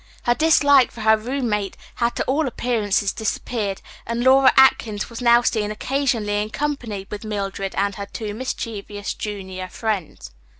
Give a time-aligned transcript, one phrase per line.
[0.23, 5.43] Her dislike for her roommate had to all appearances disappeared, and Laura Atkins was now
[5.43, 10.31] seen occasionally in company with Mildred and her two mischievous junior friends.